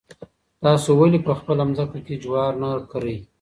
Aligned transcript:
تاسو 0.63 0.89
ولې 0.99 1.19
په 1.27 1.33
خپله 1.39 1.63
ځمکه 1.77 1.99
کې 2.05 2.21
جوار 2.23 2.51
نه 2.61 2.69
کرئ؟ 2.91 3.17